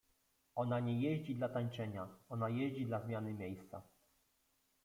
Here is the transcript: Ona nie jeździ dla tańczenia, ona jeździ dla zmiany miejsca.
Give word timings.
Ona 0.55 0.79
nie 0.79 1.01
jeździ 1.01 1.35
dla 1.35 1.49
tańczenia, 1.49 2.07
ona 2.29 2.49
jeździ 2.49 2.85
dla 2.85 2.99
zmiany 2.99 3.33
miejsca. 3.33 3.81